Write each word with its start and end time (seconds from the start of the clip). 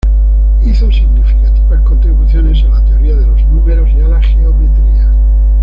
Hizo 0.65 0.91
significativas 0.91 1.79
contribuciones 1.81 2.63
a 2.63 2.69
la 2.69 2.85
teoría 2.85 3.15
de 3.17 3.27
los 3.27 3.39
números 3.49 3.87
y 3.91 4.01
a 4.01 4.07
la 4.07 4.19
geometría. 4.19 5.11